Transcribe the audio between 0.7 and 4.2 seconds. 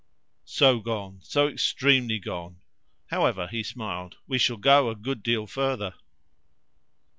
gone. So extremely gone. However," he smiled,